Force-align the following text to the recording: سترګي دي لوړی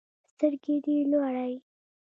سترګي 0.31 0.75
دي 0.85 0.97
لوړی 1.11 1.53